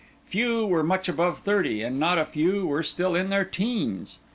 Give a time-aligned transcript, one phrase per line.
[0.25, 4.17] Few were much above thirty, and not a few were still in their teens.